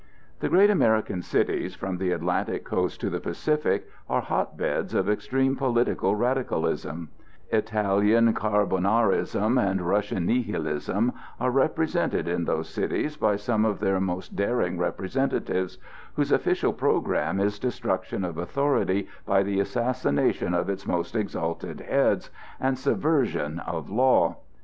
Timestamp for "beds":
4.57-4.95